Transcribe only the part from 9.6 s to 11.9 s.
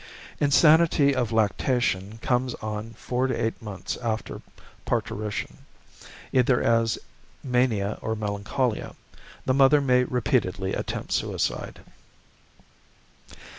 may repeatedly attempt suicide.